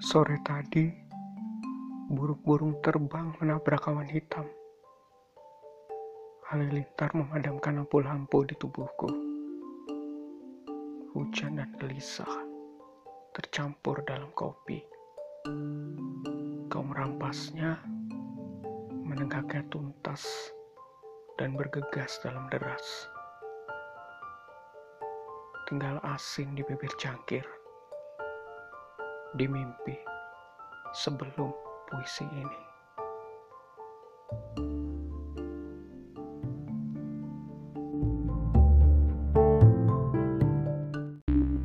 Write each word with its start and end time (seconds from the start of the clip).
Sore 0.00 0.40
tadi, 0.40 0.88
burung-burung 2.08 2.80
terbang 2.80 3.36
menabrak 3.36 3.84
awan 3.84 4.08
hitam. 4.08 4.48
Halilintar 6.48 7.12
memadamkan 7.12 7.84
lampu-lampu 7.84 8.48
di 8.48 8.56
tubuhku. 8.56 9.12
Hujan 11.12 11.60
dan 11.60 11.76
gelisah 11.76 12.32
tercampur 13.36 14.00
dalam 14.08 14.32
kopi. 14.32 14.80
Kau 16.72 16.80
merampasnya, 16.80 17.76
menegaknya 19.04 19.68
tuntas, 19.68 20.24
dan 21.36 21.52
bergegas 21.60 22.16
dalam 22.24 22.48
deras. 22.48 23.04
Tinggal 25.68 26.00
asing 26.08 26.56
di 26.56 26.64
bibir 26.64 26.90
cangkir 26.96 27.59
di 29.36 29.46
mimpi 29.46 29.94
sebelum 30.90 31.54
puisi 31.86 32.26
ini. 32.26 32.60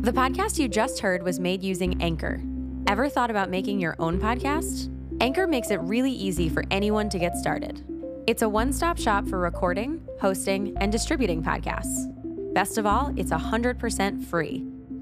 The 0.00 0.14
podcast 0.14 0.58
you 0.58 0.68
just 0.68 1.00
heard 1.00 1.22
was 1.22 1.38
made 1.38 1.62
using 1.62 2.00
Anchor. 2.00 2.40
Ever 2.86 3.10
thought 3.10 3.30
about 3.30 3.50
making 3.50 3.78
your 3.78 3.94
own 3.98 4.18
podcast? 4.18 4.88
Anchor 5.20 5.46
makes 5.46 5.70
it 5.70 5.80
really 5.82 6.12
easy 6.12 6.48
for 6.48 6.64
anyone 6.70 7.10
to 7.10 7.18
get 7.18 7.36
started. 7.36 7.84
It's 8.26 8.42
a 8.42 8.48
one 8.48 8.72
stop 8.72 8.96
shop 8.96 9.28
for 9.28 9.38
recording, 9.38 10.00
hosting, 10.20 10.76
and 10.78 10.92
distributing 10.92 11.42
podcasts. 11.42 12.08
Best 12.54 12.78
of 12.78 12.86
all, 12.86 13.12
it's 13.16 13.32
100% 13.32 14.24
free. 14.24 14.64